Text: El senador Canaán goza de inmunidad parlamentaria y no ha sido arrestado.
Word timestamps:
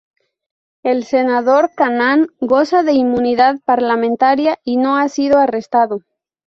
El 0.81 1.03
senador 1.03 1.69
Canaán 1.75 2.29
goza 2.39 2.81
de 2.81 2.93
inmunidad 2.93 3.57
parlamentaria 3.65 4.57
y 4.63 4.77
no 4.77 4.97
ha 4.97 5.07
sido 5.09 5.37
arrestado. 5.37 5.99